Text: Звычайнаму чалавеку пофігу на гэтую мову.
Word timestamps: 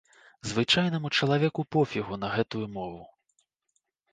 Звычайнаму 0.51 1.11
чалавеку 1.17 1.65
пофігу 1.75 2.13
на 2.25 2.33
гэтую 2.39 2.65
мову. 2.79 3.01